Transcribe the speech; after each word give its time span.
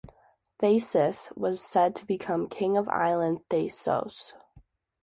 Thasus 0.59 1.31
was 1.37 1.61
said 1.61 1.95
to 1.97 2.07
become 2.07 2.49
king 2.49 2.75
of 2.75 2.89
island 2.89 3.41
Thasos. 3.51 4.33